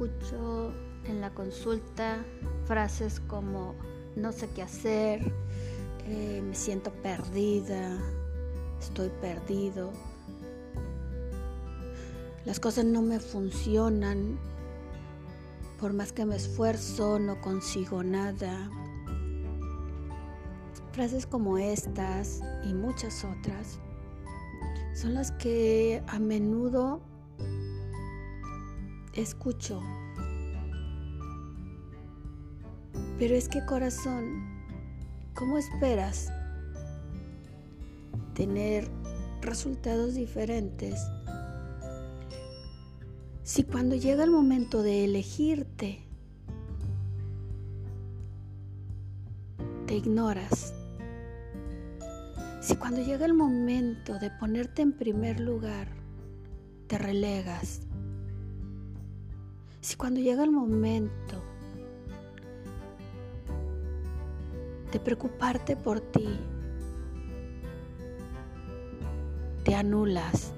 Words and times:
escucho 0.00 0.72
en 1.04 1.20
la 1.20 1.34
consulta 1.34 2.24
frases 2.64 3.20
como 3.20 3.74
no 4.16 4.32
sé 4.32 4.48
qué 4.54 4.62
hacer, 4.62 5.20
eh, 6.06 6.42
me 6.42 6.54
siento 6.54 6.90
perdida, 6.90 7.98
estoy 8.80 9.10
perdido, 9.20 9.92
las 12.46 12.58
cosas 12.60 12.86
no 12.86 13.02
me 13.02 13.20
funcionan, 13.20 14.38
por 15.78 15.92
más 15.92 16.12
que 16.12 16.24
me 16.24 16.36
esfuerzo 16.36 17.18
no 17.18 17.38
consigo 17.42 18.02
nada. 18.02 18.70
Frases 20.92 21.26
como 21.26 21.58
estas 21.58 22.40
y 22.64 22.72
muchas 22.72 23.22
otras 23.22 23.78
son 24.94 25.12
las 25.12 25.30
que 25.32 26.02
a 26.06 26.18
menudo 26.18 27.02
escucho. 29.14 29.80
Pero 33.18 33.34
es 33.34 33.48
que 33.48 33.64
corazón, 33.66 34.44
¿cómo 35.34 35.58
esperas 35.58 36.32
tener 38.34 38.88
resultados 39.42 40.14
diferentes 40.14 41.00
si 43.42 43.64
cuando 43.64 43.96
llega 43.96 44.22
el 44.24 44.30
momento 44.30 44.82
de 44.82 45.04
elegirte, 45.04 46.04
te 49.86 49.96
ignoras? 49.96 50.72
Si 52.60 52.76
cuando 52.76 53.02
llega 53.02 53.26
el 53.26 53.34
momento 53.34 54.18
de 54.18 54.30
ponerte 54.30 54.82
en 54.82 54.92
primer 54.92 55.40
lugar, 55.40 55.88
te 56.86 56.96
relegas. 56.96 57.80
Si 59.80 59.96
cuando 59.96 60.20
llega 60.20 60.44
el 60.44 60.50
momento 60.50 61.42
de 64.92 65.00
preocuparte 65.00 65.76
por 65.76 66.00
ti, 66.00 66.38
te 69.64 69.74
anulas. 69.74 70.52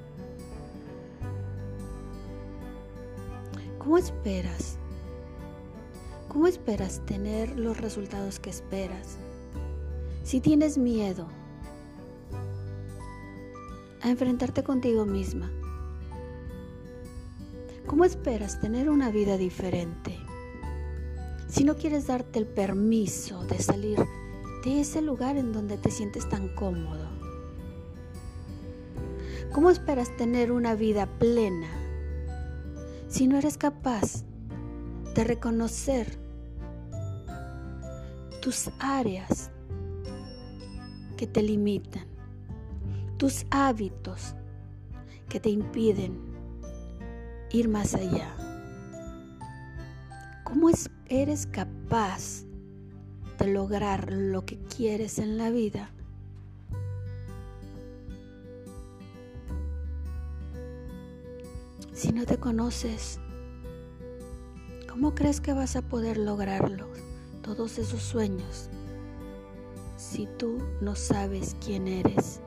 ¿Cómo 3.79 3.98
esperas? 3.98 4.79
¿Cómo 6.29 6.47
esperas 6.47 7.05
tener 7.07 7.59
los 7.59 7.79
resultados 7.79 8.41
que 8.41 8.51
esperas? 8.51 9.19
Si 10.25 10.41
tienes 10.41 10.79
miedo 10.79 11.27
a 14.01 14.09
enfrentarte 14.09 14.64
contigo 14.64 15.05
misma, 15.05 15.51
¿cómo 17.86 18.05
esperas 18.05 18.61
tener 18.61 18.88
una 18.91 19.11
vida 19.11 19.36
diferente? 19.36 20.19
Si 21.48 21.64
no 21.64 21.77
quieres 21.77 22.06
darte 22.06 22.39
el 22.39 22.47
permiso 22.47 23.44
de 23.44 23.58
salir 23.58 23.98
de 24.64 24.80
ese 24.80 25.02
lugar 25.02 25.36
en 25.36 25.52
donde 25.52 25.77
te 25.77 25.91
sientes 25.91 26.28
tan 26.28 26.48
cómodo, 26.48 27.08
¿cómo 29.52 29.70
esperas 29.70 30.16
tener 30.16 30.52
una 30.52 30.74
vida 30.74 31.06
plena 31.19 31.69
si 33.08 33.27
no 33.27 33.36
eres 33.36 33.58
capaz 33.58 34.24
de 35.14 35.24
reconocer 35.24 36.19
tus 38.41 38.70
áreas 38.78 39.50
que 41.17 41.27
te 41.27 41.42
limitan, 41.42 42.06
tus 43.19 43.44
hábitos 43.50 44.34
que 45.28 45.39
te 45.39 45.50
impiden 45.50 46.31
ir 47.53 47.69
más 47.69 47.95
allá? 47.95 48.34
¿Cómo 50.45 50.70
eres 51.06 51.47
capaz 51.47 52.45
de 53.39 53.48
lograr 53.48 54.13
lo 54.13 54.45
que 54.45 54.58
quieres 54.58 55.18
en 55.18 55.36
la 55.36 55.51
vida? 55.51 55.90
Si 61.92 62.13
no 62.13 62.24
te 62.24 62.39
conoces, 62.39 63.20
¿cómo 64.89 65.14
crees 65.14 65.40
que 65.40 65.52
vas 65.52 65.77
a 65.77 65.83
poder 65.83 66.17
lograrlo? 66.17 66.89
Todos 67.42 67.79
esos 67.79 68.02
sueños. 68.02 68.70
Si 69.96 70.27
tú 70.39 70.58
no 70.80 70.96
sabes 70.96 71.57
quién 71.64 71.86
eres, 71.86 72.40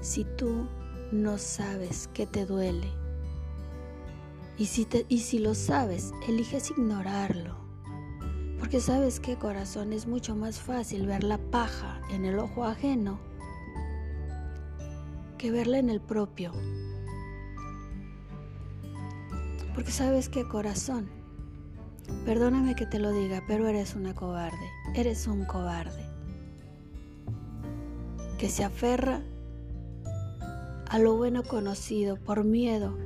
si 0.00 0.24
tú 0.24 0.66
no 1.12 1.38
sabes 1.38 2.08
qué 2.14 2.26
te 2.26 2.46
duele, 2.46 3.05
y 4.58 4.66
si, 4.66 5.38
lo 5.38 5.54
sabes, 5.54 6.12
eliges 6.26 6.70
ignorarlo. 6.70 7.56
Porque 8.58 8.80
sabes 8.80 9.20
que 9.20 9.36
corazón 9.36 9.92
es 9.92 10.06
mucho 10.06 10.34
más 10.34 10.60
fácil 10.60 11.06
ver 11.06 11.24
la 11.24 11.38
paja 11.38 12.00
en 12.10 12.24
el 12.24 12.38
ojo 12.38 12.64
ajeno 12.64 13.18
que 15.36 15.50
verla 15.50 15.78
en 15.78 15.90
el 15.90 16.00
propio. 16.00 16.52
Porque 19.74 19.90
sabes 19.90 20.30
que 20.30 20.48
corazón, 20.48 21.10
perdóname 22.24 22.74
que 22.74 22.86
te 22.86 22.98
lo 22.98 23.12
diga, 23.12 23.44
pero 23.46 23.68
eres 23.68 23.94
una 23.94 24.14
cobarde, 24.14 24.70
eres 24.94 25.26
un 25.26 25.44
cobarde. 25.44 26.06
Que 28.38 28.48
se 28.48 28.64
aferra 28.64 29.22
a 30.88 30.98
lo 30.98 31.16
bueno 31.16 31.42
conocido 31.42 32.16
por 32.16 32.44
miedo 32.44 33.05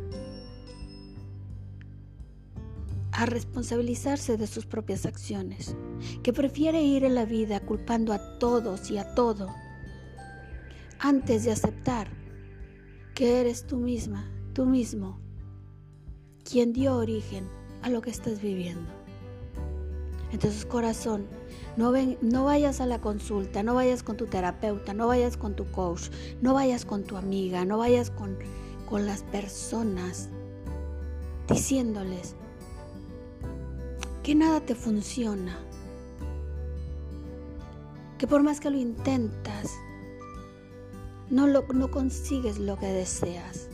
a 3.20 3.26
responsabilizarse 3.26 4.38
de 4.38 4.47
sus 4.47 4.64
propias 4.64 5.04
acciones, 5.04 5.76
que 6.22 6.32
prefiere 6.32 6.82
ir 6.82 7.04
en 7.04 7.14
la 7.14 7.26
vida 7.26 7.60
culpando 7.60 8.14
a 8.14 8.38
todos 8.38 8.91
y 8.91 8.97
a 8.97 9.14
todo, 9.14 9.54
antes 10.98 11.44
de 11.44 11.53
aceptar 11.53 12.08
que 13.14 13.42
eres 13.42 13.66
tú 13.66 13.76
misma, 13.76 14.26
tú 14.54 14.64
mismo, 14.64 15.20
quien 16.50 16.72
dio 16.72 16.97
origen 16.97 17.47
a 17.82 17.91
lo 17.91 18.00
que 18.00 18.08
estás 18.08 18.41
viviendo. 18.41 18.91
Entonces, 20.32 20.64
corazón, 20.64 21.26
no, 21.76 21.92
ven, 21.92 22.16
no 22.22 22.47
vayas 22.47 22.81
a 22.81 22.87
la 22.87 23.02
consulta, 23.02 23.62
no 23.62 23.75
vayas 23.75 24.02
con 24.02 24.16
tu 24.16 24.28
terapeuta, 24.28 24.94
no 24.94 25.08
vayas 25.08 25.37
con 25.37 25.54
tu 25.54 25.70
coach, 25.72 26.08
no 26.41 26.54
vayas 26.54 26.87
con 26.87 27.04
tu 27.04 27.19
amiga, 27.19 27.66
no 27.66 27.76
vayas 27.76 28.10
con, 28.10 28.38
con 28.88 29.04
las 29.04 29.25
personas 29.25 30.31
diciéndoles, 31.48 32.34
que 34.22 34.34
nada 34.34 34.60
te 34.60 34.75
funciona, 34.75 35.58
que 38.19 38.26
por 38.26 38.42
más 38.42 38.60
que 38.60 38.70
lo 38.70 38.78
intentas, 38.78 39.70
no, 41.31 41.47
lo, 41.47 41.66
no 41.72 41.91
consigues 41.91 42.58
lo 42.58 42.78
que 42.78 42.86
deseas. 42.86 43.69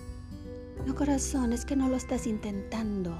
No 0.86 0.94
corazón, 0.94 1.52
es 1.52 1.64
que 1.64 1.74
no 1.74 1.88
lo 1.88 1.96
estás 1.96 2.26
intentando. 2.26 3.16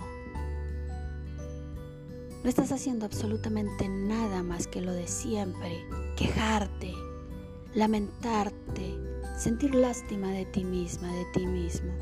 No 2.45 2.49
estás 2.49 2.71
haciendo 2.71 3.07
absolutamente 3.07 3.89
nada 3.89 4.45
más 4.45 4.69
que 4.69 4.81
lo 4.81 4.93
de 4.93 5.09
siempre. 5.09 5.85
Quejarte, 6.17 6.93
lamentarte, 7.75 8.95
sentir 9.37 9.75
lástima 9.75 10.31
de 10.31 10.45
ti 10.45 10.63
misma, 10.63 11.13
de 11.13 11.25
ti 11.33 11.47
mismo. 11.47 11.93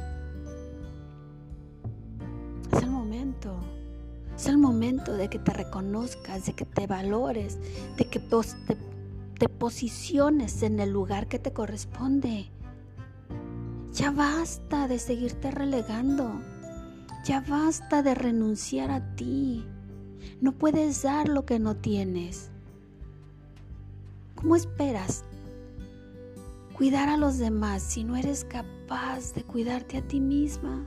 Es 4.45 4.51
el 4.51 4.59
momento 4.59 5.15
de 5.15 5.31
que 5.31 5.39
te 5.39 5.55
reconozcas, 5.55 6.45
de 6.45 6.53
que 6.53 6.67
te 6.67 6.87
valores, 6.87 7.59
de 7.97 8.05
que 8.05 8.21
te, 8.21 9.49
posiciones 9.49 10.63
en 10.63 10.81
el 10.81 10.91
lugar 10.91 11.29
que 11.29 11.39
te 11.39 11.55
corresponde. 11.55 12.51
Ya 13.95 14.11
basta 14.11 14.87
de 14.87 14.99
seguirte 14.99 15.51
relegando. 15.51 16.43
Ya 17.25 17.41
basta 17.41 18.03
de 18.03 18.15
renunciar 18.15 18.91
a 18.91 19.17
ti. 19.17 19.65
No 20.43 20.53
puedes 20.53 21.01
dar 21.05 21.27
lo 21.27 21.47
que 21.47 21.59
no 21.59 21.77
tienes. 21.77 22.51
¿Cómo 24.35 24.57
esperas 24.57 25.25
cuidar 26.75 27.09
a 27.09 27.17
los 27.17 27.39
demás 27.39 27.83
si 27.83 28.05
no 28.05 28.15
eres 28.15 28.45
capaz 28.45 29.33
de 29.33 29.43
cuidarte 29.43 29.97
a 29.97 30.07
ti 30.07 30.21
misma? 30.21 30.85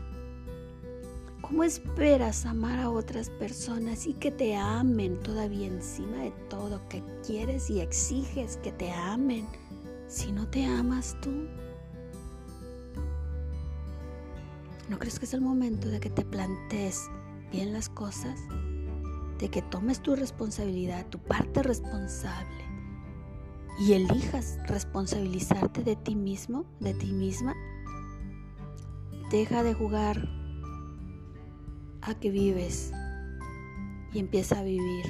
¿Cómo 1.48 1.64
esperas 1.64 2.46
amar 2.46 2.78
a 2.78 2.90
otras 2.90 3.30
personas 3.30 4.06
y 4.06 4.14
que 4.14 4.32
te 4.32 4.58
amen 4.58 5.18
todavía 5.22 5.68
encima 5.68 6.18
de 6.18 6.32
todo 6.50 6.82
que 6.90 7.02
quieres 7.26 7.70
y 7.70 7.80
exiges 7.80 8.58
que 8.58 8.74
te 8.74 8.92
amen 8.92 9.48
si 10.10 10.34
no 10.34 10.46
te 10.50 10.66
amas 10.66 11.16
tú? 11.22 11.48
¿No 14.90 15.00
crees 15.00 15.20
que 15.20 15.26
es 15.26 15.34
el 15.34 15.40
momento 15.40 15.88
de 15.88 16.02
que 16.02 16.10
te 16.10 16.26
plantees 16.26 17.04
bien 17.50 17.72
las 17.72 17.88
cosas? 17.88 18.38
De 19.40 19.48
que 19.48 19.62
tomes 19.62 20.02
tu 20.02 20.18
responsabilidad, 20.18 21.06
tu 21.08 21.18
parte 21.18 21.64
responsable 21.64 22.66
y 23.80 23.94
elijas 23.94 24.58
responsabilizarte 24.68 25.82
de 25.82 25.96
ti 25.96 26.14
mismo, 26.14 26.66
de 26.82 26.94
ti 26.94 27.14
misma. 27.14 27.56
Deja 29.32 29.64
de 29.64 29.74
jugar 29.74 30.37
a 32.02 32.16
que 32.20 32.32
vives 32.32 32.92
y 34.14 34.20
empieza 34.20 34.60
a 34.60 34.64
vivir. 34.64 35.06